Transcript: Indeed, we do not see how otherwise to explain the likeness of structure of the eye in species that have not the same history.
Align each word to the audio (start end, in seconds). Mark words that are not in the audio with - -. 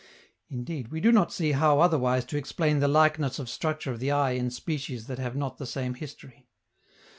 Indeed, 0.49 0.87
we 0.87 0.99
do 0.99 1.11
not 1.11 1.31
see 1.31 1.51
how 1.51 1.79
otherwise 1.79 2.25
to 2.25 2.35
explain 2.35 2.79
the 2.79 2.87
likeness 2.87 3.37
of 3.37 3.47
structure 3.47 3.91
of 3.91 3.99
the 3.99 4.09
eye 4.09 4.31
in 4.31 4.49
species 4.49 5.05
that 5.05 5.19
have 5.19 5.35
not 5.35 5.59
the 5.59 5.67
same 5.67 5.93
history. 5.93 6.47